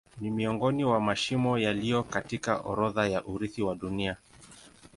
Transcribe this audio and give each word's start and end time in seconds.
Ni 0.21 0.31
miongoni 0.31 0.85
mwa 0.85 1.01
mashimo 1.01 1.57
yaliyo 1.57 2.03
katika 2.03 2.57
orodha 2.59 3.07
ya 3.07 3.25
urithi 3.25 3.61
wa 3.61 3.75
Dunia. 3.75 4.17